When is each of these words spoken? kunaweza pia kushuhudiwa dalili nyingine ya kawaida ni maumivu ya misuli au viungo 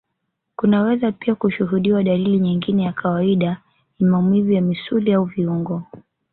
kunaweza 0.55 1.11
pia 1.11 1.35
kushuhudiwa 1.35 2.03
dalili 2.03 2.39
nyingine 2.39 2.83
ya 2.83 2.93
kawaida 2.93 3.61
ni 3.99 4.07
maumivu 4.07 4.51
ya 4.51 4.61
misuli 4.61 5.13
au 5.13 5.25
viungo 5.25 5.83